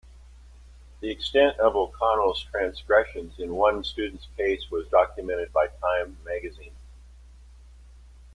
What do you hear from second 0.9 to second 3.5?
The extent of O'Connell's transgressions